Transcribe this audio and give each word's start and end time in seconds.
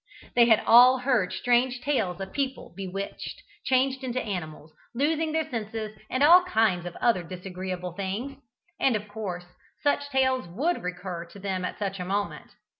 They 0.35 0.47
had 0.47 0.63
all 0.65 0.97
heard 0.97 1.31
strange 1.31 1.79
tales 1.81 2.19
of 2.19 2.33
people 2.33 2.73
bewitched, 2.75 3.39
changed 3.65 4.03
into 4.03 4.19
animals, 4.19 4.73
losing 4.95 5.31
their 5.31 5.47
senses, 5.47 5.95
and 6.09 6.23
all 6.23 6.43
kinds 6.45 6.87
of 6.87 6.95
other 6.95 7.21
disagreeable 7.21 7.91
things, 7.93 8.41
and 8.79 8.95
of 8.95 9.07
course 9.07 9.45
such 9.83 10.09
tales 10.09 10.47
would 10.47 10.81
recur 10.81 11.25
to 11.27 11.37
them 11.37 11.63
at 11.63 11.77
such 11.77 11.99
a 11.99 12.05
moment. 12.05 12.49